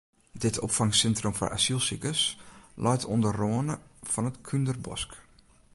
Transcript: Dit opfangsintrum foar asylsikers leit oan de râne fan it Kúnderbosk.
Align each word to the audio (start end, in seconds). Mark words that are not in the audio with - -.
Dit 0.43 0.59
opfangsintrum 0.59 1.33
foar 1.39 1.51
asylsikers 1.57 2.23
leit 2.85 3.05
oan 3.11 3.21
de 3.25 3.31
râne 3.39 3.75
fan 4.11 4.29
it 4.29 4.37
Kúnderbosk. 4.47 5.11